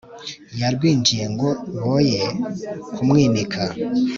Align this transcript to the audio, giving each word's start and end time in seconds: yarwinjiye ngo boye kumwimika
yarwinjiye 0.61 1.25
ngo 1.33 1.49
boye 1.83 2.21
kumwimika 2.95 3.61